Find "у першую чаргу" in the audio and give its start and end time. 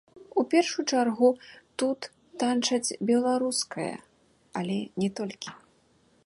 0.41-1.27